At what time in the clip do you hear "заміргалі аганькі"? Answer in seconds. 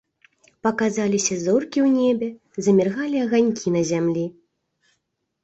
2.69-3.75